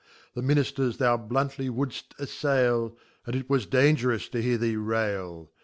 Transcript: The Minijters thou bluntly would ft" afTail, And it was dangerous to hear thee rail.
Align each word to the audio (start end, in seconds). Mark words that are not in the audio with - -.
The 0.33 0.41
Minijters 0.41 0.97
thou 0.97 1.15
bluntly 1.15 1.69
would 1.69 1.89
ft" 1.89 2.17
afTail, 2.17 2.95
And 3.27 3.35
it 3.35 3.47
was 3.47 3.67
dangerous 3.67 4.29
to 4.29 4.41
hear 4.41 4.57
thee 4.57 4.75
rail. 4.75 5.51